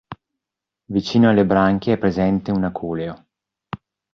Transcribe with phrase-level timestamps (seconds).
[0.87, 3.25] Vicino alle branchie è presente un aculeo.